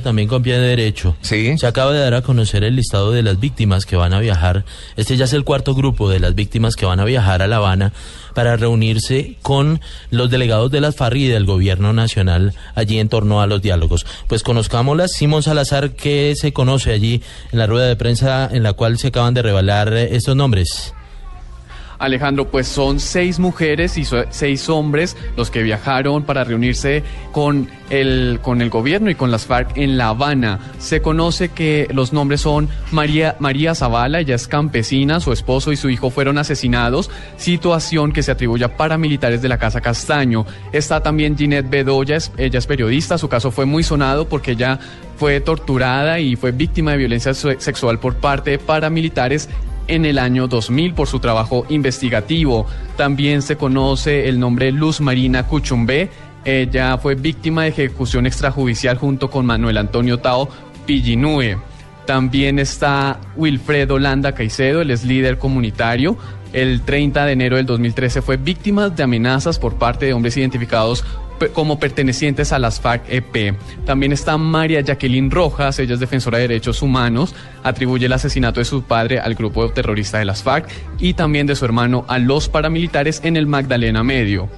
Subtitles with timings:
[0.00, 1.16] también con pie de derecho.
[1.20, 1.58] Sí.
[1.58, 4.64] Se acaba de dar a conocer el listado de las víctimas que van a viajar.
[4.96, 7.56] Este ya es el cuarto grupo de las víctimas que van a viajar a La
[7.56, 7.92] Habana
[8.34, 13.42] para reunirse con los delegados de las FARC y del gobierno nacional allí en torno
[13.42, 14.06] a los diálogos.
[14.28, 15.12] Pues conozcámoslas.
[15.12, 17.22] Simón Salazar, ¿qué se conoce allí
[17.52, 20.94] en la rueda de prensa en la cual se acaban de revelar eh, estos nombres?
[22.02, 28.40] Alejandro, pues son seis mujeres y seis hombres los que viajaron para reunirse con el,
[28.42, 30.58] con el gobierno y con las FARC en La Habana.
[30.78, 35.76] Se conoce que los nombres son María, María Zavala, ella es campesina, su esposo y
[35.76, 40.44] su hijo fueron asesinados, situación que se atribuye a paramilitares de la Casa Castaño.
[40.72, 44.78] Está también Ginette Bedoya, ella es periodista, su caso fue muy sonado porque ella
[45.16, 49.48] fue torturada y fue víctima de violencia se- sexual por parte de paramilitares
[49.88, 52.66] en el año 2000 por su trabajo investigativo.
[52.96, 56.10] También se conoce el nombre Luz Marina Cuchumbé.
[56.44, 60.48] Ella fue víctima de ejecución extrajudicial junto con Manuel Antonio Tao
[60.86, 61.58] Pillinue.
[62.06, 66.16] También está Wilfredo Landa Caicedo, él es líder comunitario.
[66.52, 71.04] El 30 de enero del 2013 fue víctima de amenazas por parte de hombres identificados
[71.50, 73.56] como pertenecientes a las FARC-EP.
[73.84, 78.64] También está María Jacqueline Rojas, ella es defensora de derechos humanos, atribuye el asesinato de
[78.64, 82.48] su padre al grupo terrorista de las FARC y también de su hermano a los
[82.48, 84.48] paramilitares en el Magdalena Medio.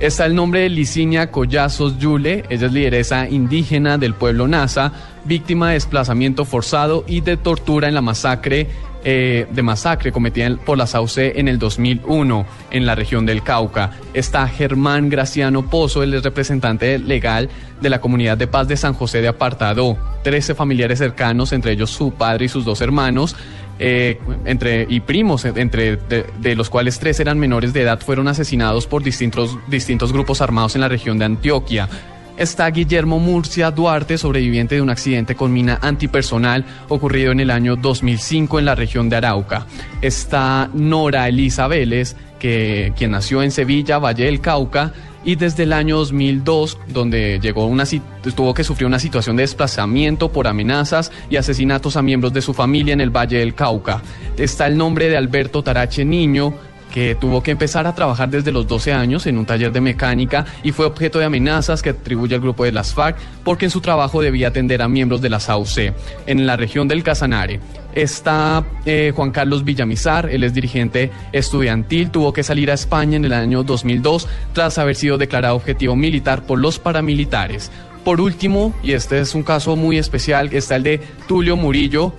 [0.00, 4.92] Está el nombre de Licinia Collazos Yule, ella es lideresa indígena del pueblo Nasa,
[5.24, 8.68] víctima de desplazamiento forzado y de tortura en la masacre
[9.04, 13.90] eh, de masacre cometida por la SAUCE en el 2001 en la región del Cauca.
[14.14, 17.48] Está Germán Graciano Pozo, es representante legal
[17.80, 19.98] de la comunidad de paz de San José de Apartadó.
[20.22, 23.34] Trece familiares cercanos, entre ellos su padre y sus dos hermanos,
[23.78, 28.28] eh, entre, y primos, entre de, de los cuales tres eran menores de edad, fueron
[28.28, 31.88] asesinados por distintos, distintos grupos armados en la región de Antioquia.
[32.36, 37.76] Está Guillermo Murcia Duarte, sobreviviente de un accidente con mina antipersonal ocurrido en el año
[37.76, 39.66] 2005 en la región de Arauca.
[40.00, 44.92] Está Nora Elisa Vélez, que, quien nació en Sevilla, Valle del Cauca,
[45.24, 47.84] y desde el año 2002, donde llegó una,
[48.34, 52.54] tuvo que sufrir una situación de desplazamiento por amenazas y asesinatos a miembros de su
[52.54, 54.02] familia en el Valle del Cauca.
[54.36, 56.54] Está el nombre de Alberto Tarache Niño,
[56.92, 60.44] que tuvo que empezar a trabajar desde los 12 años en un taller de mecánica
[60.62, 63.80] y fue objeto de amenazas que atribuye al grupo de las FARC porque en su
[63.80, 65.94] trabajo debía atender a miembros de la SAUC
[66.26, 67.60] en la región del Casanare.
[67.94, 73.24] Está eh, Juan Carlos Villamizar, él es dirigente estudiantil, tuvo que salir a España en
[73.24, 77.70] el año 2002 tras haber sido declarado objetivo militar por los paramilitares.
[78.04, 82.12] Por último, y este es un caso muy especial, está el de Tulio Murillo,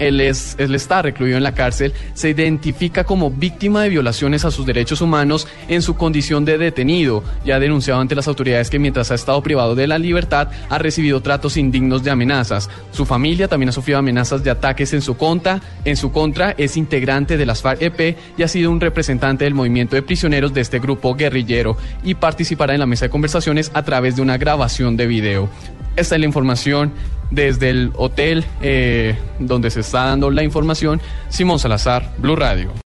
[0.00, 4.66] él, es, está recluido en la cárcel, se identifica como víctima de violaciones a sus
[4.66, 9.10] derechos humanos en su condición de detenido y ha denunciado ante las autoridades que mientras
[9.10, 12.68] ha estado privado de la libertad ha recibido tratos indignos de amenazas.
[12.92, 16.76] Su familia también ha sufrido amenazas de ataques en su contra, en su contra es
[16.76, 20.78] integrante de las FARC-EP y ha sido un representante del movimiento de prisioneros de este
[20.78, 25.06] grupo guerrillero y participará en la mesa de conversaciones a través de una grabación de
[25.06, 25.48] video.
[25.96, 26.92] Esta es la información
[27.30, 31.00] desde el hotel eh, donde se está dando la información.
[31.28, 32.70] Simón Salazar, Blue Radio.